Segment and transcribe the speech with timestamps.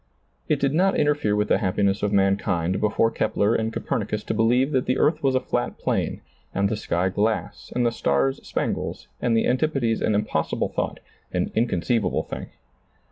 [0.47, 4.33] It did not interfere with the happiness of mankind before Kepler and Coper nicus to
[4.33, 6.21] believe that the earth was a flat plane
[6.55, 11.01] and the sky glass and the stars spangles and the anti podes an impossible thought,
[11.31, 12.49] an inconceivable thing.